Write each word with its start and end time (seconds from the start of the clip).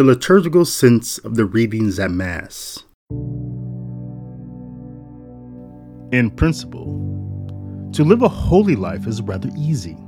The 0.00 0.06
liturgical 0.06 0.64
sense 0.64 1.18
of 1.18 1.34
the 1.34 1.44
readings 1.44 1.98
at 1.98 2.10
Mass. 2.10 2.84
In 6.10 6.30
principle, 6.34 6.86
to 7.92 8.02
live 8.02 8.22
a 8.22 8.28
holy 8.30 8.76
life 8.76 9.06
is 9.06 9.20
rather 9.20 9.50
easy. 9.58 9.98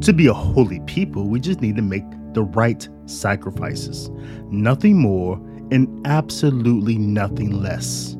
To 0.00 0.14
be 0.14 0.28
a 0.28 0.32
holy 0.32 0.80
people, 0.86 1.28
we 1.28 1.38
just 1.38 1.60
need 1.60 1.76
to 1.76 1.82
make 1.82 2.06
the 2.32 2.44
right 2.44 2.88
sacrifices. 3.04 4.08
Nothing 4.48 4.96
more 4.96 5.36
and 5.70 6.00
absolutely 6.06 6.96
nothing 6.96 7.50
less. 7.50 8.14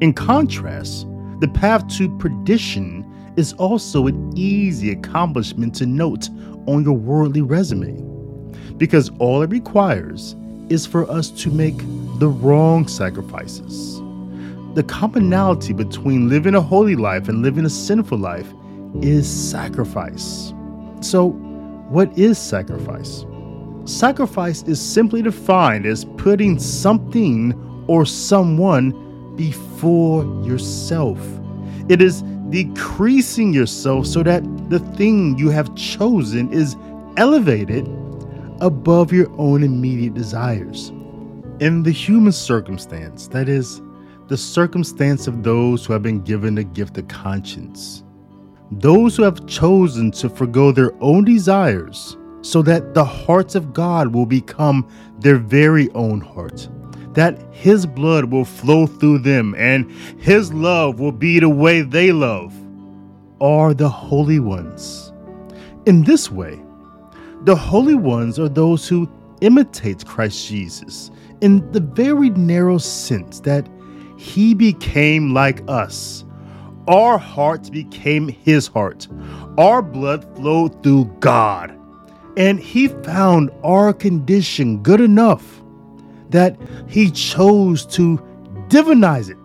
In 0.00 0.12
contrast, 0.12 1.06
the 1.38 1.52
path 1.54 1.86
to 1.98 2.18
perdition 2.18 3.08
is 3.36 3.52
also 3.52 4.08
an 4.08 4.32
easy 4.36 4.90
accomplishment 4.90 5.72
to 5.76 5.86
note 5.86 6.28
on 6.66 6.82
your 6.82 6.96
worldly 6.96 7.40
resume, 7.40 8.10
because 8.84 9.10
all 9.18 9.40
it 9.40 9.48
requires 9.48 10.36
is 10.68 10.84
for 10.84 11.10
us 11.10 11.30
to 11.30 11.48
make 11.50 11.78
the 12.18 12.28
wrong 12.28 12.86
sacrifices. 12.86 13.98
The 14.74 14.82
commonality 14.82 15.72
between 15.72 16.28
living 16.28 16.54
a 16.54 16.60
holy 16.60 16.94
life 16.94 17.30
and 17.30 17.40
living 17.40 17.64
a 17.64 17.70
sinful 17.70 18.18
life 18.18 18.46
is 19.00 19.26
sacrifice. 19.26 20.52
So, 21.00 21.30
what 21.88 22.12
is 22.18 22.36
sacrifice? 22.36 23.24
Sacrifice 23.86 24.62
is 24.64 24.82
simply 24.82 25.22
defined 25.22 25.86
as 25.86 26.04
putting 26.18 26.58
something 26.58 27.54
or 27.88 28.04
someone 28.04 28.92
before 29.34 30.24
yourself. 30.44 31.18
It 31.88 32.02
is 32.02 32.20
decreasing 32.50 33.54
yourself 33.54 34.06
so 34.06 34.22
that 34.24 34.42
the 34.68 34.80
thing 34.94 35.38
you 35.38 35.48
have 35.48 35.74
chosen 35.74 36.52
is 36.52 36.76
elevated 37.16 37.88
above 38.60 39.12
your 39.12 39.30
own 39.38 39.62
immediate 39.62 40.14
desires. 40.14 40.90
In 41.60 41.82
the 41.82 41.92
human 41.92 42.32
circumstance, 42.32 43.28
that 43.28 43.48
is, 43.48 43.80
the 44.28 44.36
circumstance 44.36 45.26
of 45.26 45.42
those 45.42 45.84
who 45.84 45.92
have 45.92 46.02
been 46.02 46.22
given 46.22 46.54
the 46.54 46.64
gift 46.64 46.96
of 46.96 47.08
conscience, 47.08 48.02
those 48.70 49.16
who 49.16 49.22
have 49.22 49.46
chosen 49.46 50.10
to 50.12 50.28
forego 50.28 50.72
their 50.72 50.92
own 51.02 51.24
desires 51.24 52.16
so 52.40 52.62
that 52.62 52.94
the 52.94 53.04
hearts 53.04 53.54
of 53.54 53.72
God 53.72 54.14
will 54.14 54.26
become 54.26 54.88
their 55.18 55.36
very 55.36 55.90
own 55.92 56.20
heart, 56.20 56.68
that 57.14 57.38
His 57.52 57.86
blood 57.86 58.26
will 58.26 58.44
flow 58.44 58.86
through 58.86 59.18
them 59.18 59.54
and 59.56 59.90
His 60.18 60.52
love 60.52 61.00
will 61.00 61.12
be 61.12 61.38
the 61.38 61.48
way 61.48 61.82
they 61.82 62.12
love, 62.12 62.54
are 63.40 63.74
the 63.74 63.88
holy 63.88 64.40
ones. 64.40 65.12
In 65.86 66.02
this 66.04 66.30
way, 66.30 66.63
the 67.44 67.56
holy 67.56 67.94
ones 67.94 68.38
are 68.38 68.48
those 68.48 68.88
who 68.88 69.10
imitate 69.40 70.06
Christ 70.06 70.48
Jesus 70.48 71.10
in 71.40 71.70
the 71.72 71.80
very 71.80 72.30
narrow 72.30 72.78
sense 72.78 73.40
that 73.40 73.68
He 74.16 74.54
became 74.54 75.34
like 75.34 75.62
us 75.68 76.24
our 76.86 77.16
hearts 77.16 77.70
became 77.70 78.28
his 78.28 78.66
heart. 78.66 79.08
Our 79.56 79.80
blood 79.80 80.24
flowed 80.36 80.82
through 80.82 81.06
God. 81.20 81.78
And 82.36 82.58
he 82.58 82.88
found 82.88 83.50
our 83.62 83.92
condition 83.92 84.82
good 84.82 85.00
enough 85.00 85.62
that 86.30 86.58
he 86.88 87.10
chose 87.10 87.86
to 87.86 88.18
divinize 88.68 89.30
it 89.30 89.38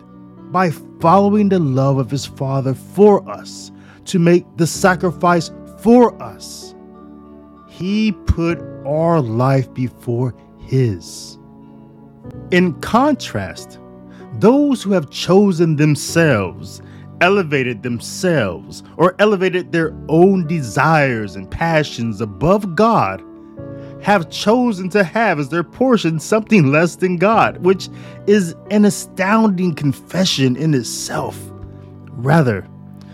by 0.52 0.70
following 1.00 1.48
the 1.48 1.60
love 1.60 1.98
of 1.98 2.10
his 2.10 2.26
Father 2.26 2.74
for 2.74 3.26
us, 3.30 3.70
to 4.06 4.18
make 4.18 4.44
the 4.56 4.66
sacrifice 4.66 5.50
for 5.78 6.20
us. 6.20 6.74
He 7.80 8.12
put 8.12 8.60
our 8.84 9.22
life 9.22 9.72
before 9.72 10.34
his. 10.58 11.38
In 12.50 12.74
contrast, 12.80 13.78
those 14.34 14.82
who 14.82 14.92
have 14.92 15.08
chosen 15.08 15.76
themselves 15.76 16.82
elevated 17.22 17.82
themselves 17.82 18.82
or 18.98 19.16
elevated 19.18 19.72
their 19.72 19.96
own 20.10 20.46
desires 20.46 21.36
and 21.36 21.50
passions 21.50 22.20
above 22.20 22.76
God 22.76 23.24
have 24.02 24.30
chosen 24.30 24.90
to 24.90 25.02
have 25.02 25.38
as 25.38 25.48
their 25.48 25.64
portion 25.64 26.18
something 26.18 26.70
less 26.70 26.96
than 26.96 27.16
God, 27.16 27.64
which 27.64 27.88
is 28.26 28.54
an 28.70 28.84
astounding 28.84 29.74
confession 29.74 30.54
in 30.54 30.74
itself. 30.74 31.38
Rather 32.10 32.66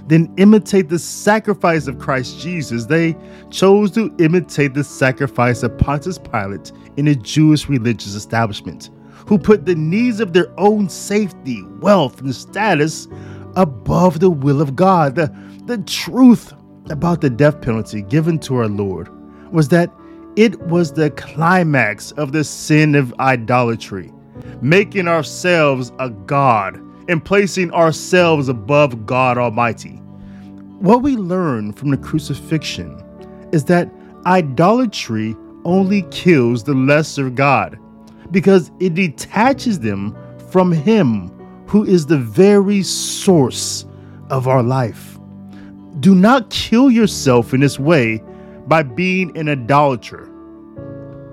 than 0.06 0.32
imitate 0.36 0.88
the 0.88 0.98
sacrifice 0.98 1.86
of 1.86 1.98
Christ 1.98 2.38
Jesus, 2.38 2.86
they 2.86 3.16
chose 3.50 3.90
to 3.92 4.14
imitate 4.18 4.74
the 4.74 4.84
sacrifice 4.84 5.62
of 5.62 5.76
Pontius 5.78 6.18
Pilate 6.18 6.72
in 6.96 7.08
a 7.08 7.14
Jewish 7.14 7.68
religious 7.68 8.14
establishment, 8.14 8.90
who 9.26 9.38
put 9.38 9.66
the 9.66 9.74
needs 9.74 10.20
of 10.20 10.32
their 10.32 10.48
own 10.58 10.88
safety, 10.88 11.62
wealth, 11.80 12.20
and 12.20 12.34
status 12.34 13.08
above 13.56 14.20
the 14.20 14.30
will 14.30 14.60
of 14.60 14.76
God. 14.76 15.16
The, 15.16 15.34
the 15.64 15.78
truth 15.78 16.52
about 16.90 17.20
the 17.20 17.30
death 17.30 17.60
penalty 17.60 18.02
given 18.02 18.38
to 18.40 18.56
our 18.56 18.68
Lord 18.68 19.08
was 19.52 19.68
that 19.68 19.90
it 20.36 20.60
was 20.62 20.92
the 20.92 21.10
climax 21.10 22.12
of 22.12 22.32
the 22.32 22.44
sin 22.44 22.94
of 22.94 23.12
idolatry, 23.18 24.12
making 24.60 25.08
ourselves 25.08 25.90
a 25.98 26.10
God 26.10 26.80
and 27.08 27.24
placing 27.24 27.72
ourselves 27.72 28.48
above 28.48 29.06
God 29.06 29.38
Almighty. 29.38 30.00
What 30.78 31.02
we 31.02 31.16
learn 31.16 31.72
from 31.72 31.90
the 31.90 31.96
crucifixion 31.96 33.02
is 33.52 33.64
that 33.64 33.90
idolatry 34.26 35.36
only 35.64 36.02
kills 36.10 36.64
the 36.64 36.74
lesser 36.74 37.30
God 37.30 37.78
because 38.30 38.70
it 38.80 38.94
detaches 38.94 39.80
them 39.80 40.16
from 40.50 40.72
Him 40.72 41.28
who 41.66 41.84
is 41.84 42.06
the 42.06 42.18
very 42.18 42.82
source 42.82 43.84
of 44.30 44.48
our 44.48 44.62
life. 44.62 45.18
Do 46.00 46.14
not 46.14 46.50
kill 46.50 46.90
yourself 46.90 47.54
in 47.54 47.60
this 47.60 47.78
way 47.78 48.22
by 48.66 48.82
being 48.82 49.36
an 49.36 49.48
idolater. 49.48 50.24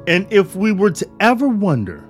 And 0.07 0.31
if 0.31 0.55
we 0.55 0.72
were 0.72 0.91
to 0.91 1.09
ever 1.19 1.47
wonder 1.47 2.07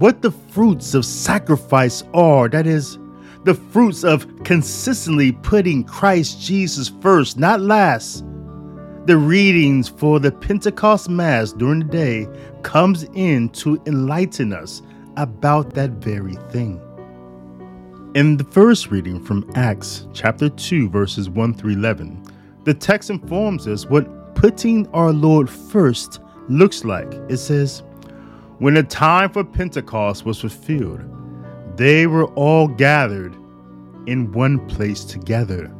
what 0.00 0.22
the 0.22 0.30
fruits 0.30 0.94
of 0.94 1.04
sacrifice 1.04 2.02
are, 2.14 2.48
that 2.48 2.66
is, 2.66 2.98
the 3.44 3.52
fruits 3.52 4.02
of 4.02 4.26
consistently 4.44 5.30
putting 5.30 5.84
Christ 5.84 6.40
Jesus 6.40 6.90
first, 7.02 7.38
not 7.38 7.60
last, 7.60 8.24
the 9.04 9.18
readings 9.18 9.90
for 9.90 10.18
the 10.18 10.32
Pentecost 10.32 11.10
Mass 11.10 11.52
during 11.52 11.80
the 11.80 11.84
day 11.84 12.28
comes 12.62 13.04
in 13.12 13.50
to 13.50 13.80
enlighten 13.84 14.54
us 14.54 14.80
about 15.18 15.74
that 15.74 15.90
very 15.90 16.36
thing. 16.48 16.80
In 18.14 18.38
the 18.38 18.44
first 18.44 18.90
reading 18.90 19.22
from 19.22 19.50
Acts 19.54 20.08
chapter 20.14 20.48
2 20.48 20.88
verses 20.88 21.28
1 21.28 21.52
through 21.52 21.74
11, 21.74 22.24
the 22.64 22.72
text 22.72 23.10
informs 23.10 23.68
us 23.68 23.84
what 23.84 24.34
putting 24.34 24.86
our 24.94 25.12
Lord 25.12 25.50
first 25.50 26.20
looks 26.48 26.86
like. 26.86 27.12
It 27.28 27.36
says, 27.36 27.82
When 28.60 28.74
the 28.74 28.82
time 28.82 29.30
for 29.30 29.42
Pentecost 29.42 30.26
was 30.26 30.38
fulfilled, 30.38 31.00
they 31.78 32.06
were 32.06 32.26
all 32.34 32.68
gathered 32.68 33.34
in 34.04 34.32
one 34.32 34.66
place 34.68 35.02
together. 35.02 35.74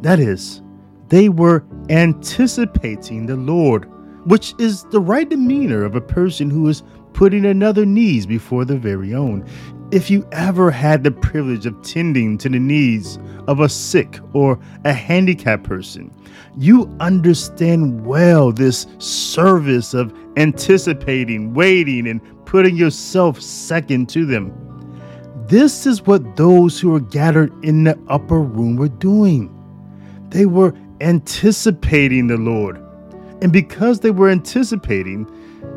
That 0.00 0.18
is, 0.18 0.62
they 1.08 1.28
were 1.28 1.62
anticipating 1.90 3.26
the 3.26 3.36
Lord, 3.36 3.84
which 4.24 4.54
is 4.58 4.84
the 4.84 4.98
right 4.98 5.28
demeanor 5.28 5.84
of 5.84 5.94
a 5.94 6.00
person 6.00 6.48
who 6.48 6.68
is 6.68 6.82
putting 7.12 7.44
another 7.44 7.84
needs 7.84 8.24
before 8.24 8.64
their 8.64 8.78
very 8.78 9.12
own. 9.12 9.46
If 9.92 10.08
you 10.08 10.24
ever 10.30 10.70
had 10.70 11.02
the 11.02 11.10
privilege 11.10 11.66
of 11.66 11.82
tending 11.82 12.38
to 12.38 12.48
the 12.48 12.60
needs 12.60 13.18
of 13.48 13.58
a 13.58 13.68
sick 13.68 14.20
or 14.32 14.56
a 14.84 14.92
handicapped 14.92 15.64
person, 15.64 16.14
you 16.56 16.88
understand 17.00 18.06
well 18.06 18.52
this 18.52 18.86
service 18.98 19.92
of 19.92 20.14
anticipating, 20.36 21.54
waiting, 21.54 22.06
and 22.06 22.20
putting 22.46 22.76
yourself 22.76 23.40
second 23.40 24.08
to 24.10 24.24
them. 24.24 24.52
This 25.48 25.86
is 25.86 26.06
what 26.06 26.36
those 26.36 26.78
who 26.78 26.90
were 26.90 27.00
gathered 27.00 27.52
in 27.64 27.82
the 27.82 27.98
upper 28.06 28.40
room 28.40 28.76
were 28.76 28.88
doing. 28.88 29.52
They 30.28 30.46
were 30.46 30.72
anticipating 31.00 32.28
the 32.28 32.36
Lord. 32.36 32.76
And 33.42 33.52
because 33.52 33.98
they 33.98 34.12
were 34.12 34.28
anticipating, 34.28 35.26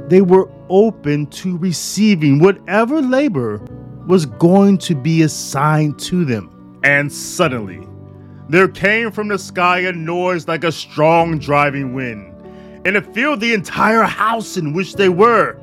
they 0.07 0.21
were 0.21 0.47
open 0.69 1.25
to 1.27 1.57
receiving 1.57 2.37
whatever 2.37 3.01
labor 3.01 3.59
was 4.05 4.25
going 4.25 4.77
to 4.79 4.95
be 4.95 5.21
assigned 5.21 5.99
to 5.99 6.25
them. 6.25 6.79
And 6.83 7.11
suddenly, 7.11 7.87
there 8.49 8.67
came 8.67 9.11
from 9.11 9.29
the 9.29 9.39
sky 9.39 9.79
a 9.79 9.93
noise 9.93 10.47
like 10.47 10.63
a 10.63 10.71
strong 10.71 11.39
driving 11.39 11.93
wind, 11.93 12.33
and 12.85 12.97
it 12.97 13.13
filled 13.13 13.39
the 13.39 13.53
entire 13.53 14.03
house 14.03 14.57
in 14.57 14.73
which 14.73 14.95
they 14.95 15.09
were. 15.09 15.57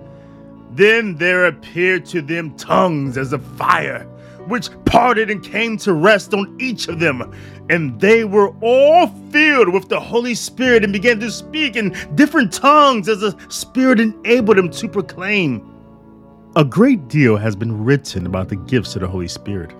Then 0.72 1.16
there 1.16 1.46
appeared 1.46 2.06
to 2.06 2.22
them 2.22 2.56
tongues 2.56 3.18
as 3.18 3.32
of 3.32 3.44
fire, 3.56 4.04
which 4.46 4.70
parted 4.86 5.30
and 5.30 5.42
came 5.42 5.76
to 5.78 5.92
rest 5.92 6.32
on 6.32 6.56
each 6.60 6.88
of 6.88 7.00
them. 7.00 7.34
And 7.68 8.00
they 8.00 8.24
were 8.24 8.54
all 8.60 9.08
filled 9.30 9.68
with 9.68 9.88
the 9.88 10.00
Holy 10.00 10.34
Spirit 10.34 10.82
and 10.82 10.92
began 10.92 11.20
to 11.20 11.30
speak 11.30 11.76
in 11.76 11.94
different 12.14 12.52
tongues 12.52 13.08
as 13.08 13.20
the 13.20 13.36
Spirit 13.48 14.00
enabled 14.00 14.56
them 14.56 14.70
to 14.70 14.88
proclaim. 14.88 15.70
A 16.56 16.64
great 16.64 17.06
deal 17.06 17.36
has 17.36 17.54
been 17.54 17.84
written 17.84 18.26
about 18.26 18.48
the 18.48 18.56
gifts 18.56 18.96
of 18.96 19.02
the 19.02 19.08
Holy 19.08 19.28
Spirit 19.28 19.72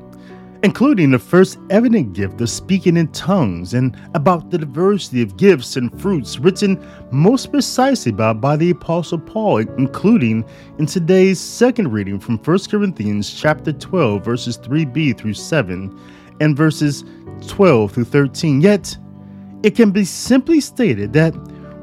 including 0.62 1.10
the 1.10 1.18
first 1.18 1.58
evident 1.70 2.12
gift 2.12 2.40
of 2.40 2.50
speaking 2.50 2.96
in 2.96 3.08
tongues 3.08 3.72
and 3.72 3.96
about 4.14 4.50
the 4.50 4.58
diversity 4.58 5.22
of 5.22 5.36
gifts 5.36 5.76
and 5.76 5.98
fruits 6.00 6.38
written 6.38 6.78
most 7.10 7.50
precisely 7.50 8.12
about 8.12 8.40
by 8.40 8.56
the 8.56 8.70
apostle 8.70 9.18
Paul 9.18 9.58
including 9.58 10.44
in 10.78 10.86
today's 10.86 11.40
second 11.40 11.90
reading 11.90 12.20
from 12.20 12.38
1 12.38 12.58
Corinthians 12.70 13.32
chapter 13.32 13.72
12 13.72 14.24
verses 14.24 14.58
3b 14.58 15.16
through 15.16 15.34
7 15.34 15.98
and 16.40 16.56
verses 16.56 17.04
12 17.48 17.92
through 17.92 18.04
13 18.04 18.60
yet 18.60 18.96
it 19.62 19.74
can 19.74 19.90
be 19.90 20.04
simply 20.04 20.60
stated 20.60 21.12
that 21.14 21.34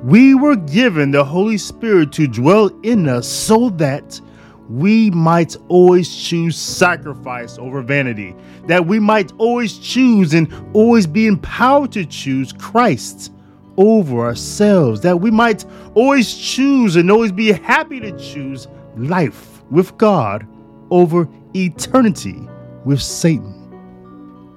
we 0.04 0.36
were 0.36 0.56
given 0.56 1.12
the 1.12 1.26
Holy 1.26 1.58
Spirit 1.58 2.12
to 2.14 2.28
dwell 2.28 2.68
in 2.84 3.10
us 3.10 3.28
so 3.28 3.70
that 3.72 4.22
we 4.70 5.10
might 5.12 5.56
always 5.70 6.14
choose 6.14 6.58
sacrifice 6.58 7.58
over 7.58 7.82
vanity, 7.82 8.36
that 8.66 8.86
we 8.86 9.00
might 9.00 9.32
always 9.38 9.78
choose 9.78 10.34
and 10.34 10.54
always 10.74 11.08
be 11.08 11.28
empowered 11.28 11.92
to 11.94 12.06
choose 12.06 12.52
Christ 12.54 13.32
over 13.78 14.26
ourselves, 14.26 15.02
that 15.02 15.22
we 15.22 15.32
might 15.32 15.66
always 15.94 16.36
choose 16.36 16.96
and 16.96 17.10
always 17.12 17.32
be 17.32 17.52
happy 17.52 18.00
to 18.00 18.12
choose 18.18 18.68
life 18.96 19.64
with 19.70 19.96
God 19.98 20.48
over 20.90 21.30
eternity 21.56 22.48
with 22.86 23.02
Satan. 23.02 23.54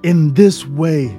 In 0.03 0.33
this 0.33 0.65
way, 0.65 1.17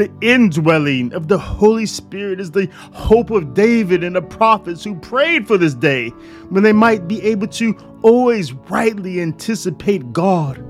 the 0.00 0.10
indwelling 0.22 1.12
of 1.12 1.28
the 1.28 1.36
Holy 1.36 1.84
Spirit 1.84 2.40
is 2.40 2.50
the 2.50 2.70
hope 2.94 3.30
of 3.30 3.52
David 3.52 4.02
and 4.02 4.16
the 4.16 4.22
prophets 4.22 4.82
who 4.82 4.94
prayed 4.94 5.46
for 5.46 5.58
this 5.58 5.74
day 5.74 6.08
when 6.48 6.62
they 6.62 6.72
might 6.72 7.06
be 7.06 7.20
able 7.22 7.46
to 7.48 7.76
always 8.00 8.54
rightly 8.54 9.20
anticipate 9.20 10.10
God. 10.14 10.64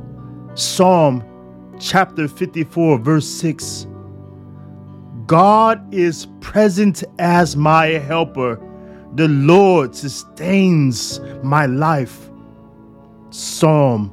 Psalm 0.54 1.24
chapter 1.78 2.26
54, 2.26 2.98
verse 2.98 3.28
6. 3.28 3.86
God 5.26 5.94
is 5.94 6.26
present 6.40 7.04
as 7.20 7.54
my 7.54 7.86
helper. 7.86 8.60
The 9.14 9.28
Lord 9.28 9.94
sustains 9.94 11.20
my 11.44 11.66
life. 11.66 12.30
Psalm 13.30 14.12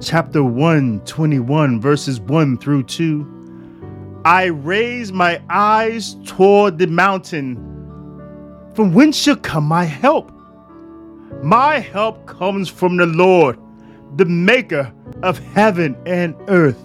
chapter 0.00 0.42
121, 0.42 1.80
verses 1.80 2.20
1 2.20 2.58
through 2.58 2.82
2. 2.82 3.41
I 4.24 4.44
raise 4.44 5.12
my 5.12 5.42
eyes 5.50 6.14
toward 6.24 6.78
the 6.78 6.86
mountain. 6.86 7.56
From 8.74 8.92
whence 8.92 9.16
shall 9.16 9.36
come 9.36 9.64
my 9.64 9.84
help? 9.84 10.30
My 11.42 11.80
help 11.80 12.24
comes 12.26 12.68
from 12.68 12.96
the 12.96 13.06
Lord, 13.06 13.58
the 14.16 14.24
maker 14.24 14.92
of 15.24 15.38
heaven 15.38 15.96
and 16.06 16.36
earth. 16.46 16.80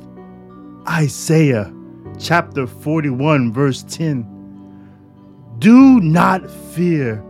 Isaiah 0.90 1.72
chapter 2.18 2.66
41, 2.66 3.54
verse 3.54 3.84
10. 3.84 5.56
Do 5.60 6.00
not 6.00 6.50
fear. 6.50 7.24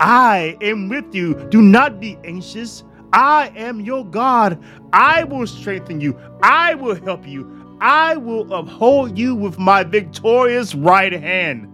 I 0.00 0.56
am 0.60 0.88
with 0.88 1.14
you. 1.14 1.34
Do 1.50 1.62
not 1.62 2.00
be 2.00 2.18
anxious. 2.24 2.82
I 3.12 3.52
am 3.54 3.80
your 3.80 4.04
God. 4.04 4.62
I 4.92 5.22
will 5.22 5.46
strengthen 5.46 6.00
you. 6.00 6.18
I 6.42 6.74
will 6.74 6.96
help 6.96 7.28
you. 7.28 7.63
I 7.84 8.16
will 8.16 8.50
uphold 8.50 9.18
you 9.18 9.34
with 9.34 9.58
my 9.58 9.84
victorious 9.84 10.74
right 10.74 11.12
hand. 11.12 11.70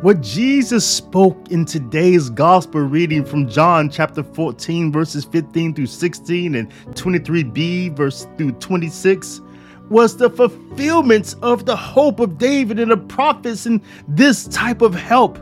What 0.00 0.22
Jesus 0.22 0.88
spoke 0.88 1.50
in 1.50 1.66
today's 1.66 2.30
gospel 2.30 2.80
reading 2.80 3.22
from 3.22 3.50
John 3.50 3.90
chapter 3.90 4.22
14, 4.22 4.90
verses 4.90 5.26
15 5.26 5.74
through 5.74 5.88
16 5.88 6.54
and 6.54 6.70
23b, 6.70 7.94
verse 7.94 8.26
through 8.38 8.52
26, 8.52 9.42
was 9.90 10.16
the 10.16 10.30
fulfillment 10.30 11.34
of 11.42 11.66
the 11.66 11.76
hope 11.76 12.18
of 12.18 12.38
David 12.38 12.80
and 12.80 12.90
the 12.90 12.96
prophets 12.96 13.66
in 13.66 13.82
this 14.08 14.48
type 14.48 14.80
of 14.80 14.94
help. 14.94 15.38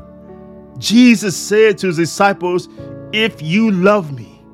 Jesus 0.78 1.36
said 1.36 1.78
to 1.78 1.86
his 1.86 1.98
disciples, 1.98 2.68
If 3.12 3.40
you 3.40 3.70
love 3.70 4.12
me, 4.12 4.44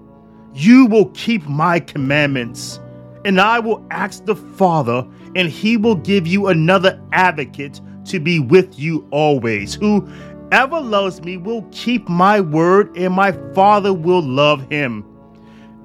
you 0.52 0.84
will 0.84 1.06
keep 1.14 1.48
my 1.48 1.80
commandments 1.80 2.78
and 3.24 3.40
I 3.40 3.58
will 3.58 3.84
ask 3.90 4.24
the 4.24 4.36
Father, 4.36 5.06
and 5.34 5.48
he 5.48 5.76
will 5.76 5.94
give 5.94 6.26
you 6.26 6.48
another 6.48 7.00
advocate 7.12 7.80
to 8.06 8.18
be 8.18 8.38
with 8.38 8.78
you 8.78 9.06
always. 9.10 9.74
Whoever 9.74 10.80
loves 10.80 11.22
me 11.22 11.36
will 11.36 11.62
keep 11.70 12.08
my 12.08 12.40
word, 12.40 12.96
and 12.96 13.14
my 13.14 13.32
Father 13.54 13.92
will 13.92 14.22
love 14.22 14.68
him. 14.70 15.04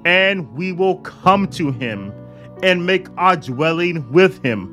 And 0.04 0.52
we 0.54 0.72
will 0.72 0.98
come 0.98 1.48
to 1.48 1.72
him 1.72 2.12
and 2.62 2.86
make 2.86 3.08
our 3.16 3.36
dwelling 3.36 4.10
with 4.12 4.42
him. 4.42 4.72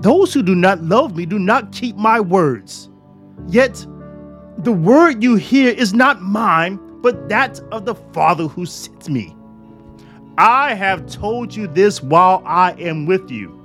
Those 0.00 0.32
who 0.32 0.42
do 0.42 0.54
not 0.54 0.82
love 0.82 1.16
me 1.16 1.26
do 1.26 1.38
not 1.38 1.72
keep 1.72 1.96
my 1.96 2.20
words. 2.20 2.88
Yet 3.48 3.86
the 4.58 4.72
word 4.72 5.22
you 5.22 5.34
hear 5.36 5.70
is 5.72 5.92
not 5.92 6.22
mine, 6.22 6.78
but 7.02 7.28
that 7.28 7.60
of 7.72 7.84
the 7.84 7.94
Father 7.94 8.46
who 8.46 8.64
sent 8.64 9.08
me. 9.08 9.34
I 10.38 10.74
have 10.74 11.06
told 11.06 11.54
you 11.54 11.66
this 11.66 12.02
while 12.02 12.42
I 12.46 12.72
am 12.72 13.06
with 13.06 13.30
you. 13.30 13.58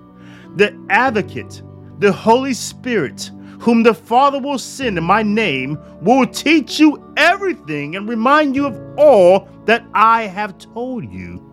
The 0.56 0.78
advocate, 0.90 1.62
the 2.00 2.12
Holy 2.12 2.54
Spirit, 2.54 3.31
whom 3.60 3.84
the 3.84 3.94
Father 3.94 4.40
will 4.40 4.60
send 4.60 4.98
in 4.98 5.04
my 5.04 5.24
name, 5.24 5.78
will 6.02 6.28
teach 6.28 6.80
you 6.80 7.14
everything 7.18 7.96
and 7.96 8.08
remind 8.08 8.56
you 8.56 8.66
of 8.66 8.80
all 8.98 9.48
that 9.66 9.86
I 9.94 10.24
have 10.24 10.58
told 10.58 11.12
you. 11.12 11.44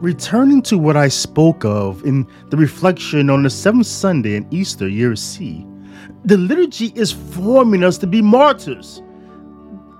Returning 0.00 0.60
to 0.62 0.76
what 0.76 0.96
I 0.96 1.08
spoke 1.08 1.64
of 1.64 2.04
in 2.04 2.26
the 2.50 2.56
reflection 2.56 3.30
on 3.30 3.42
the 3.42 3.50
seventh 3.50 3.86
Sunday 3.86 4.36
in 4.36 4.46
Easter, 4.50 4.88
year 4.88 5.16
C, 5.16 5.66
the 6.24 6.36
liturgy 6.36 6.92
is 6.94 7.12
forming 7.12 7.82
us 7.82 7.96
to 7.98 8.06
be 8.06 8.20
martyrs 8.20 9.00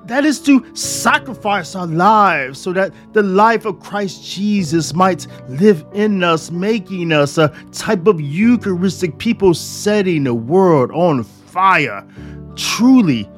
that 0.09 0.25
is 0.25 0.41
to 0.41 0.65
sacrifice 0.75 1.75
our 1.75 1.87
lives 1.87 2.59
so 2.61 2.73
that 2.73 2.93
the 3.13 3.23
life 3.23 3.65
of 3.65 3.81
Christ 3.81 4.25
Jesus 4.25 4.95
might 4.95 5.27
live 5.49 5.85
in 5.93 6.23
us, 6.23 6.51
making 6.51 7.13
us 7.13 7.39
a 7.39 7.49
type 7.73 8.07
of 8.07 8.21
Eucharistic 8.21 9.19
people 9.19 9.55
setting 9.55 10.25
the 10.25 10.35
world 10.35 10.91
on 10.93 11.25
fire. 11.25 12.07
Truly, 12.55 13.29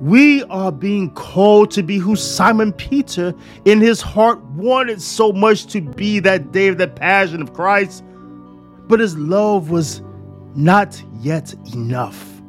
we 0.00 0.42
are 0.44 0.72
being 0.72 1.10
called 1.12 1.70
to 1.70 1.82
be 1.82 1.96
who 1.96 2.16
Simon 2.16 2.72
Peter 2.72 3.32
in 3.64 3.80
his 3.80 4.00
heart 4.00 4.42
wanted 4.50 5.00
so 5.00 5.32
much 5.32 5.66
to 5.66 5.80
be 5.80 6.18
that 6.20 6.52
day 6.52 6.68
of 6.68 6.76
the 6.76 6.88
passion 6.88 7.40
of 7.40 7.54
Christ, 7.54 8.04
but 8.88 9.00
his 9.00 9.16
love 9.16 9.70
was 9.70 10.02
not 10.54 11.02
yet 11.20 11.54
enough. 11.74 12.42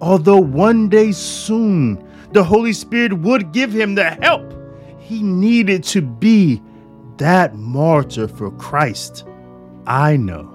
Although 0.00 0.40
one 0.40 0.88
day 0.88 1.12
soon, 1.12 2.03
the 2.32 2.44
Holy 2.44 2.72
Spirit 2.72 3.12
would 3.18 3.52
give 3.52 3.72
him 3.72 3.94
the 3.94 4.10
help 4.10 4.54
he 5.04 5.22
needed 5.22 5.84
to 5.84 6.00
be 6.00 6.62
that 7.18 7.54
martyr 7.56 8.26
for 8.26 8.50
Christ. 8.52 9.24
I 9.86 10.16
know. 10.16 10.50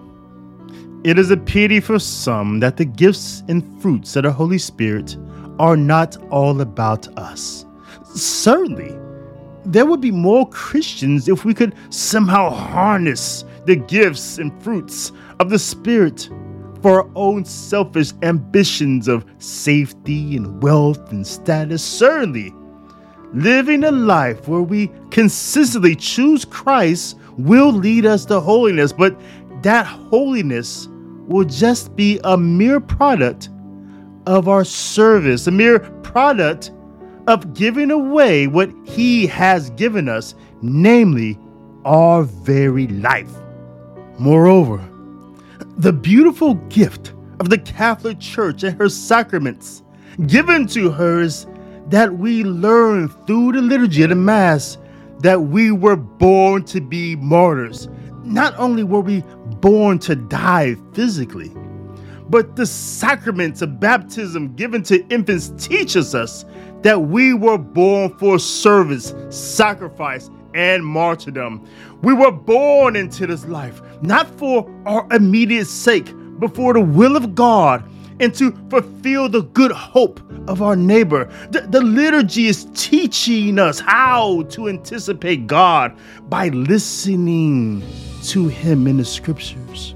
It 1.04 1.20
is 1.20 1.30
a 1.32 1.38
pity 1.38 1.80
for 1.80 2.00
some 2.00 2.60
that 2.60 2.78
the 2.78 2.86
gifts 2.86 3.44
and 3.48 3.82
fruits 3.82 4.16
of 4.16 4.24
the 4.24 4.32
Holy 4.32 4.58
Spirit 4.58 5.16
are 5.60 5.78
not 5.78 6.18
all 6.32 6.60
about 6.62 7.08
us. 7.18 7.66
Certainly, 8.16 8.98
there 9.66 9.86
would 9.86 10.02
be 10.02 10.12
more 10.12 10.50
Christians 10.50 11.30
if 11.30 11.46
we 11.46 11.54
could 11.54 11.76
somehow 11.90 12.50
harness 12.50 13.46
the 13.66 13.76
gifts 13.76 14.40
and 14.40 14.64
fruits 14.64 15.12
of 15.40 15.52
the 15.52 15.60
Spirit 15.60 16.30
for 16.82 17.04
our 17.04 17.10
own 17.16 17.46
selfish 17.46 18.12
ambitions 18.22 19.08
of 19.08 19.26
safety 19.38 20.36
and 20.38 20.62
wealth 20.62 21.12
and 21.12 21.26
status. 21.26 21.84
Certainly, 21.84 22.54
living 23.34 23.84
a 23.84 23.92
life 23.92 24.48
where 24.48 24.62
we 24.62 24.92
consistently 25.12 25.96
choose 25.96 26.46
Christ 26.46 27.18
will 27.38 27.72
lead 27.72 28.06
us 28.06 28.26
to 28.26 28.40
holiness, 28.40 28.92
but 28.94 29.20
that 29.64 29.86
holiness 29.86 30.88
will 31.28 31.46
just 31.46 31.96
be 31.96 32.20
a 32.24 32.38
mere 32.38 32.80
product 32.80 33.50
of 34.26 34.48
our 34.48 34.64
service, 34.64 35.48
a 35.48 35.52
mere 35.52 35.80
product 35.80 36.72
of 37.28 37.54
giving 37.54 37.92
away 37.92 38.48
what 38.48 38.72
He 38.86 39.28
has 39.28 39.70
given 39.72 40.10
us, 40.10 40.34
namely 40.62 41.38
our 41.86 42.24
very 42.24 42.88
life. 42.88 43.32
Moreover, 44.18 44.80
the 45.80 45.94
beautiful 45.94 46.56
gift 46.68 47.14
of 47.40 47.50
the 47.50 47.58
Catholic 47.58 48.20
Church 48.20 48.64
and 48.64 48.78
her 48.78 48.90
sacraments 48.90 49.82
given 50.28 50.68
to 50.68 50.92
her 50.92 51.22
is 51.22 51.48
that 51.88 52.18
we 52.18 52.44
learn 52.44 53.08
through 53.26 53.54
the 53.54 53.62
liturgy 53.62 54.04
of 54.04 54.10
the 54.10 54.16
Mass 54.16 54.78
that 55.20 55.42
we 55.42 55.72
were 55.72 55.96
born 55.96 56.66
to 56.66 56.82
be 56.82 57.16
martyrs. 57.16 57.88
Not 58.26 58.54
only 58.58 58.84
were 58.84 59.00
we 59.00 59.24
born 59.62 60.00
to 60.00 60.18
die 60.18 60.76
physically, 60.94 61.50
but 62.28 62.58
the 62.58 62.66
sacraments 62.66 63.62
of 63.62 63.80
baptism 63.80 64.54
given 64.56 64.84
to 64.84 65.08
infants 65.08 65.50
teaches 65.66 66.14
us 66.14 66.44
that 66.82 67.04
we 67.04 67.34
were 67.34 67.58
born 67.58 68.18
for 68.18 68.38
service, 68.38 69.14
sacrifice, 69.30 70.30
and 70.54 70.86
martyrdom. 70.86 71.68
We 72.02 72.14
were 72.14 72.32
born 72.32 72.96
into 72.96 73.28
this 73.28 73.46
life 73.46 73.82
not 74.02 74.28
for 74.38 74.70
our 74.86 75.08
immediate 75.12 75.68
sake, 75.68 76.14
but 76.40 76.56
for 76.56 76.74
the 76.74 76.82
will 76.82 77.16
of 77.16 77.36
God 77.36 77.84
and 78.20 78.34
to 78.36 78.52
fulfill 78.70 79.30
the 79.30 79.42
good 79.42 79.72
hope 79.72 80.20
of 80.48 80.62
our 80.62 80.76
neighbor. 80.76 81.32
The, 81.52 81.62
the, 81.62 81.82
liturgy 81.82 82.48
is 82.48 82.68
teaching 82.74 83.60
us 83.60 83.80
how 83.80 84.44
to 84.44 84.68
anticipate 84.68 85.48
God 85.48 85.98
by 86.30 86.50
listening 86.50 87.84
to 88.24 88.48
Him 88.48 88.88
in 88.88 88.98
the 88.98 89.06
scriptures, 89.06 89.96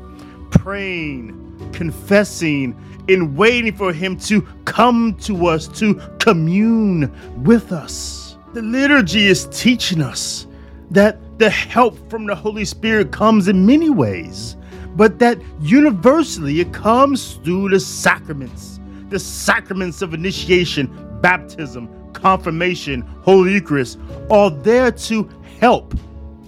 praying, 0.52 1.72
confessing, 1.74 2.80
and 3.10 3.36
waiting 3.36 3.76
for 3.76 3.92
Him 3.92 4.18
to 4.22 4.42
come 4.64 5.16
to 5.22 5.48
us 5.48 5.68
to 5.80 5.96
commune 6.20 7.12
with 7.44 7.72
us. 7.72 8.23
The 8.54 8.62
liturgy 8.62 9.28
is 9.28 9.48
teaching 9.52 10.02
us 10.02 10.48
that 10.92 11.18
the 11.40 11.50
help 11.50 11.98
from 12.10 12.26
the 12.26 12.36
Holy 12.36 12.66
Spirit 12.66 13.12
comes 13.12 13.48
in 13.48 13.66
many 13.66 13.90
ways 13.90 14.58
but 14.96 15.18
that 15.18 15.40
universally 15.60 16.60
it 16.60 16.72
comes 16.72 17.34
through 17.44 17.70
the 17.70 17.80
sacraments 17.80 18.80
the 19.14 19.20
sacraments 19.20 20.02
of 20.02 20.16
initiation, 20.16 20.88
baptism, 21.22 21.88
confirmation, 22.14 23.02
Holy 23.22 23.54
Eucharist 23.54 24.00
are 24.32 24.50
there 24.50 24.92
to 24.92 25.30
help, 25.60 25.94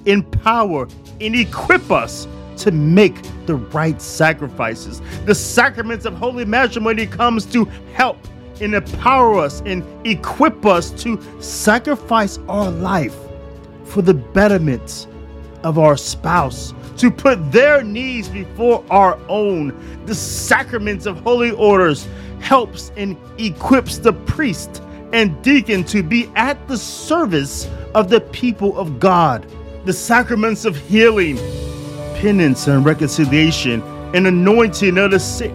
empower, 0.06 0.88
and 1.22 1.36
equip 1.36 1.92
us 1.92 2.28
to 2.58 2.72
make 2.72 3.16
the 3.46 3.56
right 3.56 4.02
sacrifices. 4.02 5.02
The 5.26 5.36
sacraments 5.36 6.06
of 6.06 6.16
holy 6.16 6.44
matrimony 6.44 7.06
comes 7.06 7.46
to 7.48 7.66
help 7.94 8.18
and 8.62 8.76
empower 8.76 9.40
us 9.40 9.62
and 9.66 9.84
equip 10.06 10.66
us 10.66 10.92
to 11.04 11.20
sacrifice 11.42 12.40
our 12.48 12.72
life 12.72 13.16
for 13.86 14.02
the 14.02 14.14
betterment 14.14 15.08
of 15.64 15.80
our 15.80 15.98
spouse 15.98 16.74
to 16.98 17.12
put 17.12 17.52
their 17.52 17.84
needs 17.84 18.30
before 18.30 18.84
our 18.90 19.20
own. 19.28 19.74
The 20.06 20.16
sacraments 20.16 21.06
of 21.06 21.20
holy 21.20 21.52
orders 21.52 22.08
helps 22.40 22.92
and 22.96 23.18
equips 23.38 23.98
the 23.98 24.14
priest 24.14 24.82
and 25.14 25.42
deacon 25.42 25.84
to 25.86 26.04
be 26.04 26.30
at 26.36 26.68
the 26.68 26.78
service 26.78 27.70
of 27.94 28.10
the 28.10 28.22
people 28.22 28.78
of 28.78 29.00
God. 29.00 29.46
The 29.86 29.94
sacraments 29.94 30.66
of 30.66 30.76
healing, 30.76 31.38
penance 32.16 32.68
and 32.68 32.86
reconciliation, 32.86 33.82
and 34.14 34.28
anointing 34.28 34.98
of 34.98 35.12
the 35.12 35.20
sick 35.20 35.54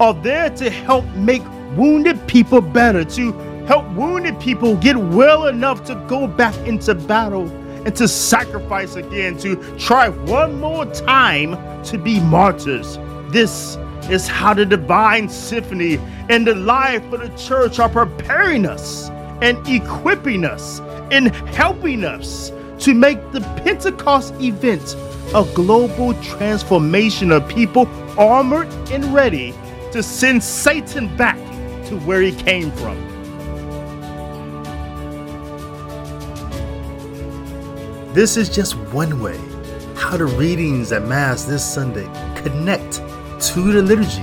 are 0.00 0.14
there 0.14 0.50
to 0.50 0.70
help 0.70 1.04
make 1.14 1.42
wounded 1.76 2.26
people 2.26 2.60
better, 2.60 3.04
to 3.04 3.32
help 3.66 3.88
wounded 3.92 4.38
people 4.40 4.76
get 4.76 4.96
well 4.96 5.46
enough 5.46 5.84
to 5.84 5.94
go 6.08 6.26
back 6.26 6.54
into 6.66 6.94
battle 6.94 7.48
and 7.86 7.94
to 7.96 8.08
sacrifice 8.08 8.96
again, 8.96 9.38
to 9.38 9.56
try 9.78 10.08
one 10.08 10.58
more 10.60 10.86
time 10.86 11.82
to 11.84 11.98
be 11.98 12.20
martyrs. 12.20 12.98
This 13.30 13.76
is 14.10 14.26
how 14.26 14.54
the 14.54 14.64
divine 14.64 15.28
symphony 15.28 15.98
and 16.28 16.46
the 16.46 16.54
life 16.54 17.02
of 17.12 17.20
the 17.20 17.28
church 17.36 17.78
are 17.78 17.88
preparing 17.88 18.66
us 18.66 19.08
and 19.42 19.56
equipping 19.68 20.44
us 20.44 20.80
and 21.10 21.28
helping 21.54 22.04
us 22.04 22.50
to 22.78 22.94
make 22.94 23.18
the 23.32 23.40
Pentecost 23.62 24.34
event 24.40 24.96
a 25.34 25.44
global 25.54 26.14
transformation 26.22 27.32
of 27.32 27.46
people 27.48 27.88
armored 28.18 28.68
and 28.90 29.04
ready 29.12 29.52
to 29.92 30.02
send 30.02 30.42
Satan 30.42 31.14
back 31.16 31.38
to 31.88 31.98
where 32.00 32.20
he 32.20 32.32
came 32.32 32.70
from. 32.72 32.96
This 38.12 38.36
is 38.36 38.48
just 38.48 38.76
one 38.92 39.20
way 39.20 39.38
how 39.94 40.16
the 40.16 40.24
readings 40.24 40.92
at 40.92 41.02
Mass 41.02 41.44
this 41.44 41.64
Sunday 41.64 42.06
connect 42.40 42.94
to 42.94 43.72
the 43.72 43.82
liturgy 43.82 44.22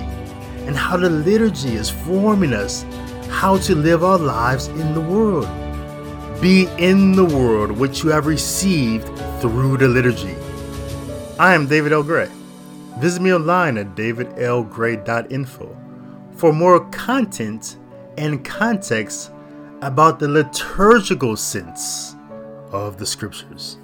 and 0.66 0.76
how 0.76 0.98
the 0.98 1.10
liturgy 1.10 1.74
is 1.76 1.90
forming 1.90 2.54
us 2.54 2.86
how 3.30 3.58
to 3.58 3.76
live 3.76 4.04
our 4.04 4.18
lives 4.18 4.68
in 4.68 4.94
the 4.94 5.02
world. 5.02 5.48
Be 6.42 6.68
in 6.78 7.12
the 7.12 7.26
world 7.26 7.72
which 7.72 8.04
you 8.04 8.10
have 8.10 8.26
received 8.26 9.06
through 9.42 9.78
the 9.78 9.88
liturgy. 9.88 10.36
I 11.38 11.54
am 11.54 11.68
David 11.68 11.92
L. 11.92 12.04
Gray. 12.04 12.30
Visit 13.00 13.22
me 13.22 13.34
online 13.34 13.78
at 13.78 13.96
davidlgray.info 13.96 15.83
for 16.44 16.52
more 16.52 16.82
content 16.90 17.78
and 18.18 18.44
context 18.44 19.32
about 19.82 20.20
the 20.20 20.28
liturgical 20.28 21.38
sense 21.38 22.18
of 22.74 22.98
the 22.98 23.06
scriptures. 23.06 23.78